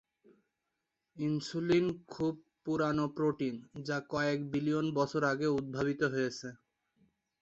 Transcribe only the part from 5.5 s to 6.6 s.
উদ্ভাবিত হয়েছে।